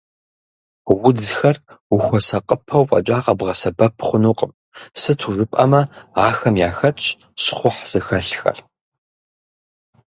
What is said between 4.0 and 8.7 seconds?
хъунукъым, сыту жыпӏэмэ, ахэм яхэтщ щхъухь зыхэлъхэр.